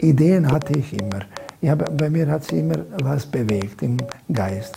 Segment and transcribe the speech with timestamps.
[0.00, 1.20] Ideen hatte ich immer.
[1.60, 3.96] Ich habe, bei mir hat sich immer was bewegt im
[4.32, 4.76] Geist.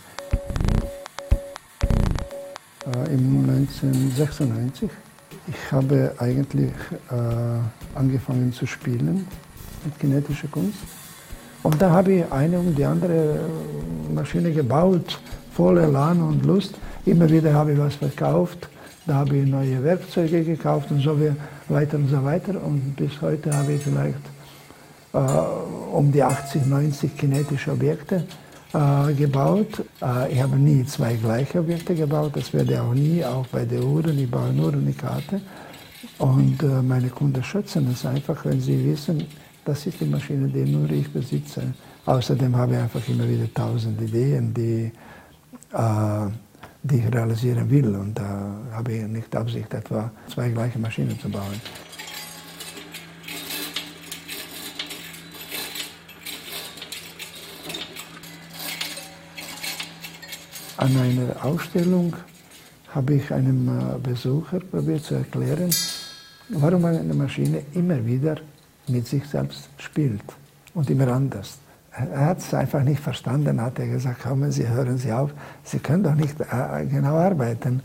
[2.86, 4.90] Äh, Im 1996
[5.46, 6.72] ich habe eigentlich
[7.10, 9.26] äh, angefangen zu spielen
[9.84, 10.78] mit kinetischer Kunst.
[11.62, 13.40] Und da habe ich eine und die andere
[14.14, 15.20] Maschine gebaut,
[15.52, 16.74] voll Elan und Lust.
[17.04, 18.68] Immer wieder habe ich was verkauft.
[19.06, 21.16] Da habe ich neue Werkzeuge gekauft und so
[21.68, 22.62] weiter und so weiter.
[22.62, 24.39] Und bis heute habe ich vielleicht äh,
[25.12, 28.24] um die 80, 90 kinetische Objekte
[28.72, 29.84] äh, gebaut.
[30.00, 33.82] Äh, ich habe nie zwei gleiche Objekte gebaut, das werde auch nie, auch bei der
[33.82, 34.18] Uhren.
[34.18, 35.40] Ich baue nur eine Karte.
[36.18, 39.26] Und äh, meine Kunden schätzen es einfach, wenn sie wissen,
[39.64, 41.62] das ist die Maschine, die nur ich besitze.
[42.06, 44.92] Außerdem habe ich einfach immer wieder tausend Ideen, die,
[45.72, 46.26] äh,
[46.82, 47.94] die ich realisieren will.
[47.94, 51.60] Und da habe ich nicht Absicht, etwa zwei gleiche Maschinen zu bauen.
[60.80, 62.16] An einer Ausstellung
[62.94, 65.68] habe ich einem äh, Besucher probiert zu erklären,
[66.48, 68.36] warum eine Maschine immer wieder
[68.88, 70.22] mit sich selbst spielt
[70.72, 71.58] und immer anders.
[71.92, 75.32] Er hat es einfach nicht verstanden, hat er gesagt, kommen Sie, hören Sie auf,
[75.64, 77.82] Sie können doch nicht äh, genau arbeiten.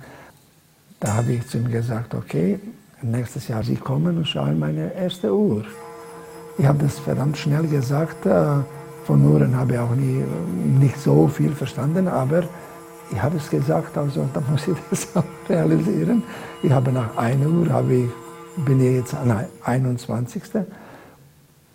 [1.02, 2.62] Da habe ich zu ihm gesagt, okay,
[3.02, 5.66] nächstes Jahr Sie kommen und schauen meine erste Uhr.
[6.58, 8.64] Ich habe das verdammt schnell gesagt, äh,
[9.04, 10.24] von Uhren habe ich auch nie,
[10.80, 12.44] nicht so viel verstanden, aber
[13.12, 16.24] ich habe es gesagt, also da muss ich das auch realisieren.
[16.64, 18.10] Ich habe nach 1 Uhr, habe ich,
[18.66, 20.44] bin ich jetzt an 21.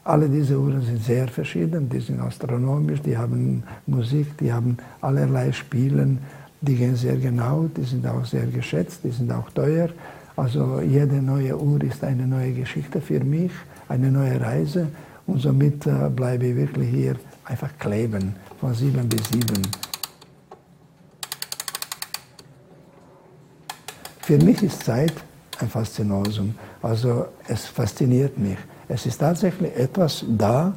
[0.03, 5.53] Alle diese Uhren sind sehr verschieden, die sind astronomisch, die haben Musik, die haben allerlei
[5.53, 6.19] Spielen,
[6.61, 9.91] die gehen sehr genau, die sind auch sehr geschätzt, die sind auch teuer.
[10.37, 13.53] Also jede neue Uhr ist eine neue Geschichte für mich,
[13.89, 14.89] eine neue Reise
[15.27, 19.90] und somit äh, bleibe ich wirklich hier einfach kleben, von sieben bis sieben.
[24.31, 25.13] Für mich ist Zeit
[25.59, 26.55] ein Faszinosum.
[26.83, 28.59] Also es fasziniert mich.
[28.87, 30.73] Es ist tatsächlich etwas da,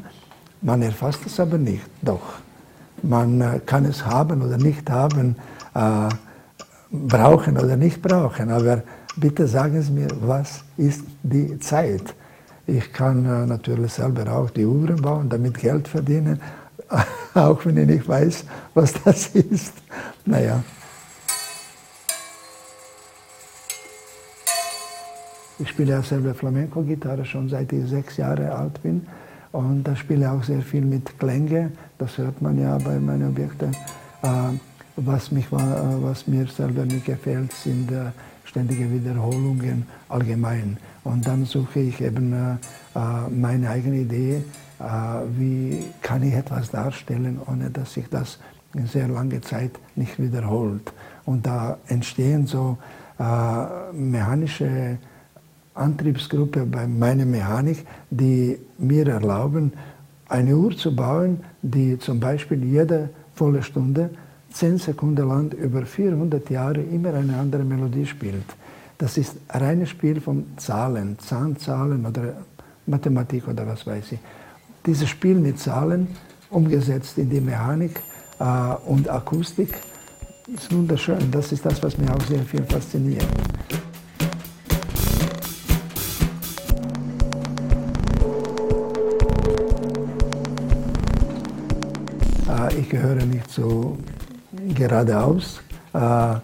[0.64, 1.84] man erfasst es aber nicht.
[2.02, 2.40] Doch,
[3.04, 5.36] man äh, kann es haben oder nicht haben,
[5.76, 6.10] äh,
[6.90, 8.50] brauchen oder nicht brauchen.
[8.50, 8.82] Aber
[9.18, 12.16] bitte sagen Sie mir, was ist die Zeit?
[12.66, 16.42] Ich kann äh, natürlich selber auch die Uhren bauen, damit Geld verdienen,
[17.36, 19.74] auch wenn ich nicht weiß, was das ist.
[20.26, 20.64] Naja.
[25.64, 29.08] Ich spiele auch selber Flamenco-Gitarre schon seit ich sechs Jahre alt bin.
[29.54, 31.72] Und da spiele ich auch sehr viel mit Klänge.
[31.98, 33.72] Das hört man ja bei meinen Objekten.
[34.24, 34.28] Äh,
[34.98, 35.56] was, mich, äh,
[36.02, 38.12] was mir selber nicht gefällt, sind äh,
[38.44, 40.76] ständige Wiederholungen allgemein.
[41.06, 42.60] Und dann suche ich eben
[43.30, 44.44] meine eigene Idee,
[45.38, 48.38] wie kann ich etwas darstellen, ohne dass sich das
[48.74, 50.94] in sehr lange Zeit nicht wiederholt.
[51.26, 52.78] Und da entstehen so
[53.92, 54.98] mechanische
[55.74, 59.74] Antriebsgruppe bei meiner Mechanik, die mir erlauben,
[60.30, 64.10] eine Uhr zu bauen, die zum Beispiel jede volle Stunde
[64.52, 68.46] 10 Sekunden lang über 400 Jahre immer eine andere Melodie spielt.
[68.98, 72.34] Das ist ein reines Spiel von Zahlen, Zahnzahlen oder
[72.86, 74.20] Mathematik oder was weiß ich.
[74.86, 76.08] Dieses Spiel mit Zahlen,
[76.50, 78.00] umgesetzt in die Mechanik
[78.40, 78.44] äh,
[78.86, 79.74] und Akustik,
[80.54, 81.32] ist wunderschön.
[81.32, 83.26] Das ist das, was mich auch sehr viel fasziniert.
[92.94, 93.98] Gehöre nicht so
[94.80, 95.62] geradeaus.
[95.94, 96.36] Äh,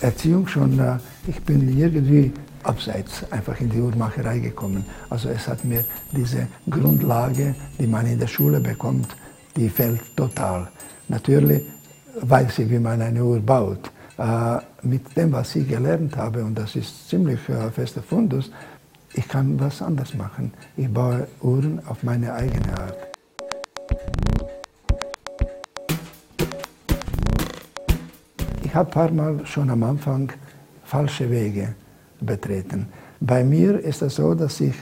[0.00, 4.84] Erziehung schon, äh, ich bin irgendwie abseits einfach in die Uhrmacherei gekommen.
[5.08, 9.08] Also es hat mir diese Grundlage, die man in der Schule bekommt,
[9.56, 10.68] die fällt total.
[11.08, 11.62] Natürlich
[12.20, 13.90] weiß ich, wie man eine Uhr baut.
[14.18, 17.40] Äh, mit dem, was ich gelernt habe, und das ist ziemlich
[17.74, 18.50] fester Fundus,
[19.14, 20.52] ich kann was anders machen.
[20.76, 23.05] Ich baue Uhren auf meine eigene Art.
[28.76, 30.30] Habe paar Mal schon am Anfang
[30.84, 31.74] falsche Wege
[32.20, 32.86] betreten.
[33.20, 34.74] Bei mir ist es so, dass ich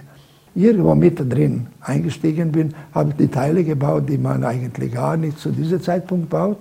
[0.54, 5.80] irgendwo mittendrin eingestiegen bin, habe die Teile gebaut, die man eigentlich gar nicht zu diesem
[5.82, 6.58] Zeitpunkt baut.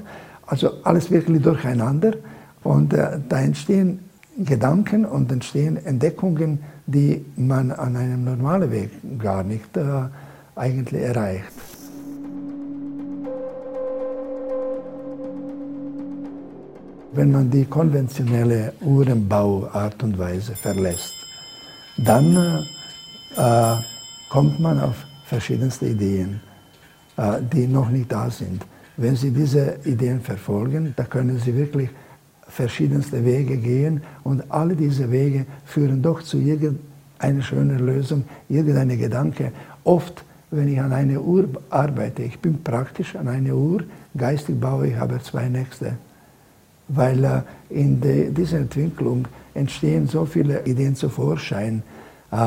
[0.48, 2.14] Also alles wirklich durcheinander.
[2.64, 4.00] Und äh, da entstehen
[4.38, 8.90] Gedanken und entstehen Entdeckungen, die man an einem normalen Weg
[9.20, 9.84] gar nicht äh,
[10.56, 11.52] eigentlich erreicht.
[17.16, 21.14] Wenn man die konventionelle Uhrenbauart und Weise verlässt,
[21.98, 22.66] dann
[23.36, 23.76] äh,
[24.30, 26.42] kommt man auf verschiedenste Ideen,
[27.18, 28.66] äh, die noch nicht da sind.
[28.98, 31.90] Wenn Sie diese Ideen verfolgen, dann können Sie wirklich
[32.48, 39.52] verschiedenste Wege gehen und alle diese Wege führen doch zu irgendeiner schönen Lösung, irgendeinem Gedanke.
[39.84, 43.84] Oft, wenn ich an eine Uhr arbeite, ich bin praktisch an einer Uhr,
[44.16, 45.98] geistig baue ich aber zwei nächste.
[46.88, 51.84] Weil äh, in de, dieser Entwicklung entstehen so viele Ideen zu Vorschein.
[52.32, 52.38] Äh,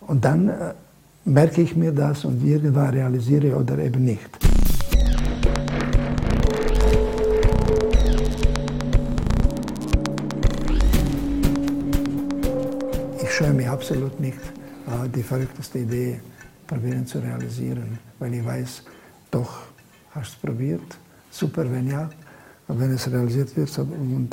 [0.00, 0.74] und dann äh,
[1.24, 4.28] merke ich mir das und irgendwann realisiere ich oder eben nicht.
[13.22, 14.40] Ich scheue mich absolut nicht,
[15.14, 16.20] die verrückteste Idee
[16.66, 18.82] probieren zu realisieren, weil ich weiß,
[19.30, 19.62] doch,
[20.14, 20.98] hast du es probiert,
[21.30, 22.08] super, wenn ja,
[22.70, 24.30] aber wenn es realisiert wird, und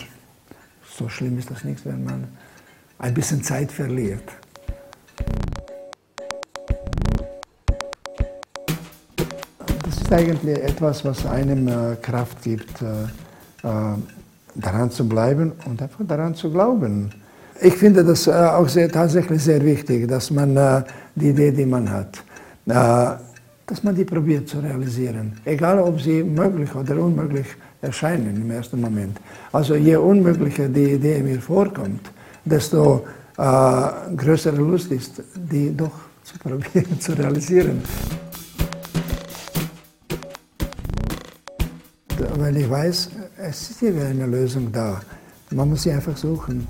[0.96, 2.28] so schlimm ist das nicht, wenn man
[3.00, 4.22] ein bisschen Zeit verliert.
[9.88, 13.98] ist eigentlich etwas, was einem äh, Kraft gibt, äh, äh,
[14.56, 17.12] daran zu bleiben und einfach daran zu glauben.
[17.60, 20.86] Ich finde das auch sehr, tatsächlich sehr wichtig, dass man
[21.16, 22.24] die Idee, die man hat,
[23.68, 25.34] dass man die probiert zu realisieren.
[25.46, 27.48] Egal, ob sie möglich oder unmöglich
[27.82, 29.20] erscheinen im ersten Moment.
[29.52, 32.10] Also je unmöglicher die Idee mir vorkommt,
[32.44, 33.06] desto
[33.36, 35.92] größere Lust ist, die doch
[36.24, 37.82] zu probieren zu realisieren.
[42.40, 45.02] weil ich weiß, es ist hier eine Lösung da.
[45.52, 46.68] Man muss sie einfach suchen.